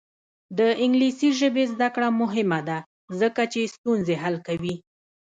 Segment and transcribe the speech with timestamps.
[0.57, 2.77] د انګلیسي ژبې زده کړه مهمه ده
[3.19, 4.75] ځکه چې ستونزې حل کوي.